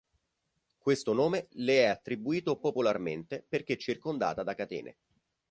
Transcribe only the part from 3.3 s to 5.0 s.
perché circondata da catene.